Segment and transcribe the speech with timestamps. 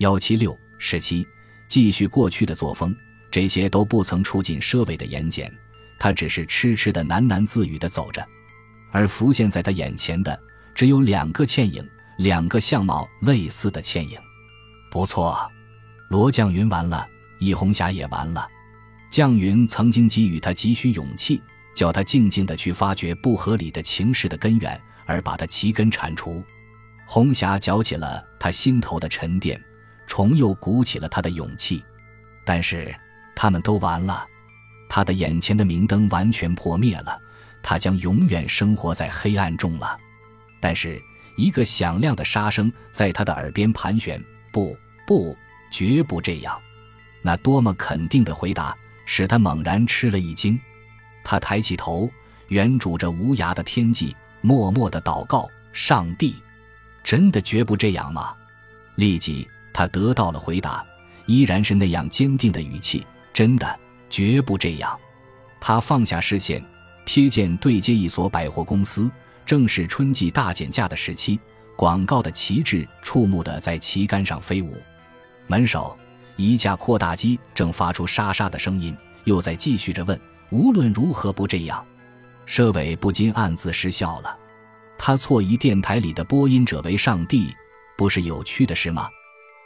[0.00, 1.26] 幺七六十七，
[1.68, 2.96] 继续过去的作风，
[3.30, 5.46] 这些都不曾触进佘伟的眼睑，
[5.98, 8.26] 他只是痴痴的喃喃自语的走着，
[8.92, 10.40] 而浮现在他眼前的
[10.74, 11.86] 只有两个倩影，
[12.16, 14.18] 两个相貌类似的倩影。
[14.90, 15.38] 不错，
[16.08, 17.06] 罗绛云完了，
[17.38, 18.48] 易红霞也完了。
[19.12, 21.42] 绛云曾经给予他急需勇气，
[21.76, 26.42] 叫他静静的去发掘不合理的情势的根源，而把它齐根铲除。
[27.04, 29.62] 红霞搅起了他心头的沉淀。
[30.10, 31.84] 重又鼓起了他的勇气，
[32.44, 32.92] 但是
[33.32, 34.26] 他们都完了，
[34.88, 37.16] 他的眼前的明灯完全破灭了，
[37.62, 39.96] 他将永远生活在黑暗中了。
[40.58, 41.00] 但是
[41.36, 44.20] 一个响亮的沙声在他的耳边盘旋
[44.52, 45.36] ：“不，不，
[45.70, 46.60] 绝不这样！”
[47.22, 50.58] 那多么肯定的回答，使他猛然吃了一惊。
[51.22, 52.10] 他抬起头，
[52.48, 56.34] 远瞩着无涯的天际，默默的祷告：“上帝，
[57.04, 58.34] 真的绝不这样吗？”
[58.96, 59.48] 立即。
[59.72, 60.84] 他得到了回答，
[61.26, 63.06] 依然是那样坚定的语气。
[63.32, 64.98] 真的，绝不这样。
[65.60, 66.64] 他放下视线，
[67.06, 69.10] 瞥见对街一所百货公司，
[69.46, 71.38] 正是春季大减价的时期，
[71.76, 74.76] 广告的旗帜触目的在旗杆上飞舞。
[75.46, 75.96] 门首
[76.36, 81.84] 一架扩大机正发出沙沙的声音，又在继续着问：“无论如何不这样。”
[82.46, 84.36] 佘伟不禁暗自失笑了。
[84.98, 87.54] 他错疑电台里的播音者为上帝，
[87.96, 89.08] 不是有趣的事吗？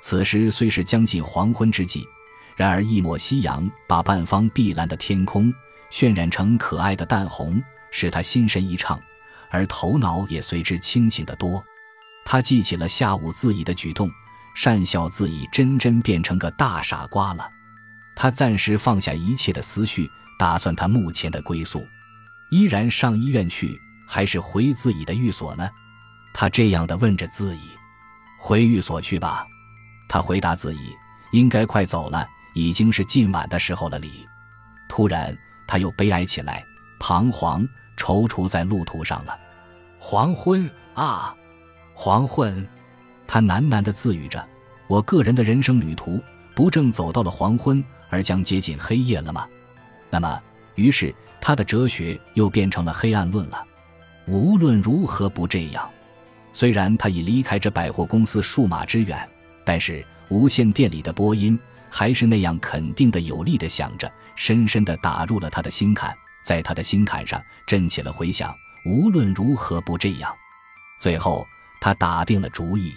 [0.00, 2.06] 此时虽是将近黄昏之际，
[2.56, 5.52] 然而一抹夕阳把半方碧蓝的天空
[5.90, 9.00] 渲染成可爱的淡红，使他心神一畅，
[9.50, 11.62] 而头脑也随之清醒得多。
[12.24, 14.10] 他记起了下午自己的举动，
[14.56, 17.50] 讪笑自己真真变成个大傻瓜了。
[18.14, 21.86] 他暂时放下一切的思绪，打算他目前的归宿，
[22.50, 25.68] 依然上医院去，还是回自己的寓所呢？
[26.34, 27.60] 他这样的问着自己
[28.38, 29.46] ：“回寓所去吧。”
[30.08, 30.96] 他回答自己
[31.32, 34.26] ：“应该快走了，已经是近晚的时候了。”里，
[34.88, 36.64] 突然他又悲哀起来，
[36.98, 39.38] 彷徨踌躇在路途上了。
[39.98, 41.34] 黄昏啊，
[41.92, 42.66] 黄昏！
[43.26, 44.42] 他喃喃地自语着
[44.88, 46.22] ：“我个人的人生旅途，
[46.54, 49.46] 不正走到了黄昏，而将接近黑夜了吗？”
[50.08, 50.40] 那么，
[50.76, 53.62] 于是他的哲学又变成了黑暗论了。
[54.26, 55.88] 无论如何不这样，
[56.52, 59.28] 虽然他已离开这百货公司数码之远。
[59.68, 61.58] 但是无线电里的播音
[61.90, 68.56] 还是那样肯定的、有力的响着，深深地打入了他的心坎，在他的心坎上震起了回响。
[68.86, 70.34] 无论如何不这样。
[70.98, 71.46] 最后
[71.82, 72.94] 他打定了主意，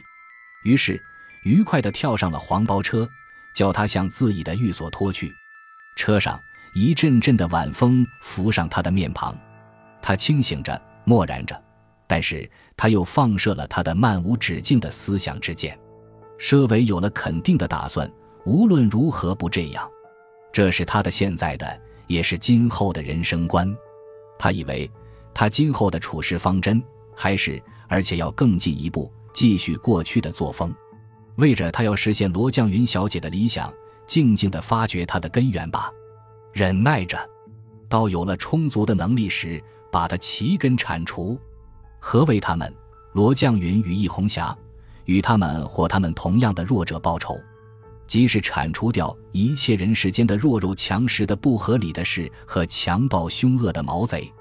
[0.64, 0.98] 于是
[1.44, 3.06] 愉快地跳上了黄包车，
[3.54, 5.30] 叫他向自己的寓所拖去。
[5.98, 6.40] 车上
[6.74, 9.38] 一阵阵的晚风拂上他的面庞，
[10.02, 11.62] 他清醒着，默然着，
[12.08, 15.78] 但是他又放射了他的漫无止境的思想之箭。
[16.42, 18.12] 佘维有了肯定的打算，
[18.46, 19.88] 无论如何不这样，
[20.52, 23.74] 这是他的现在的，也是今后的人生观。
[24.40, 24.90] 他以为，
[25.36, 26.84] 他今后的处事方针
[27.16, 30.74] 还是，而且要更进一步，继续过去的作风，
[31.36, 33.72] 为着他要实现罗绛云小姐的理想，
[34.08, 35.94] 静静地发掘他的根源吧，
[36.52, 37.18] 忍耐着，
[37.88, 41.40] 到有了充足的能力时，把它齐根铲除。
[42.00, 42.74] 何为他们？
[43.14, 44.58] 罗绛云与易红霞。
[45.06, 47.40] 与他们或他们同样的弱者报仇，
[48.08, 54.32] 即是铲除掉一切人世间的弱肉强食的不合理的事和强暴凶恶的毛贼。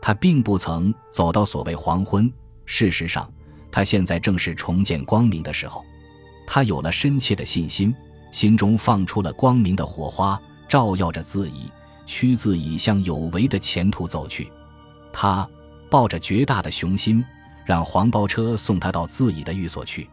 [0.00, 2.32] 他并不曾走到所谓黄昏，
[2.64, 3.30] 事实上，
[3.70, 5.84] 他现在正是重见光明的时候。
[6.46, 7.94] 他有了深切的信心，
[8.32, 11.70] 心中放出了光明的火花，照耀着自己，
[12.06, 14.50] 驱自己向有为的前途走去。
[15.12, 15.48] 他
[15.90, 17.24] 抱着绝大的雄心。
[17.70, 20.10] 让黄包车送他到自己的寓所去。